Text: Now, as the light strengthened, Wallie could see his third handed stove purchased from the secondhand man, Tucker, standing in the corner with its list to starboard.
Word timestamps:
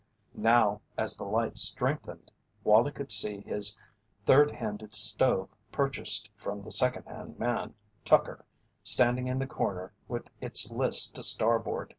Now, 0.33 0.81
as 0.97 1.15
the 1.15 1.25
light 1.25 1.59
strengthened, 1.59 2.31
Wallie 2.63 2.91
could 2.91 3.11
see 3.11 3.41
his 3.41 3.77
third 4.25 4.49
handed 4.49 4.95
stove 4.95 5.49
purchased 5.71 6.31
from 6.35 6.63
the 6.63 6.71
secondhand 6.71 7.37
man, 7.37 7.75
Tucker, 8.03 8.43
standing 8.83 9.27
in 9.27 9.37
the 9.37 9.45
corner 9.45 9.93
with 10.07 10.31
its 10.41 10.71
list 10.71 11.13
to 11.17 11.21
starboard. 11.21 11.89